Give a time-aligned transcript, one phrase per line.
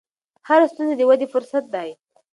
[0.47, 1.89] هره ستونزه د ودې فرصت دی.